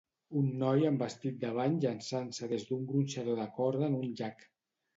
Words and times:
Un 0.39 0.45
noi 0.61 0.85
amb 0.91 1.03
vestit 1.03 1.37
de 1.43 1.51
bany 1.59 1.75
llançant-se 1.85 2.51
des 2.55 2.67
d'un 2.73 2.89
gronxador 2.93 3.41
de 3.43 3.49
corda 3.61 3.87
en 3.93 4.03
un 4.03 4.13
llac. 4.21 4.47